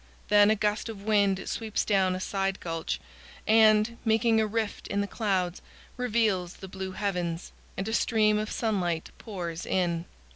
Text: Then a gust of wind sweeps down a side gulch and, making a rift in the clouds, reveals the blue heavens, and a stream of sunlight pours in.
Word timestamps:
Then 0.29 0.49
a 0.49 0.55
gust 0.55 0.89
of 0.89 1.03
wind 1.03 1.47
sweeps 1.47 1.85
down 1.85 2.15
a 2.15 2.19
side 2.19 2.59
gulch 2.59 2.99
and, 3.45 3.99
making 4.03 4.41
a 4.41 4.47
rift 4.47 4.87
in 4.87 4.99
the 4.99 5.05
clouds, 5.05 5.61
reveals 5.95 6.55
the 6.55 6.67
blue 6.67 6.93
heavens, 6.93 7.51
and 7.77 7.87
a 7.87 7.93
stream 7.93 8.39
of 8.39 8.49
sunlight 8.49 9.11
pours 9.19 9.63
in. 9.63 10.05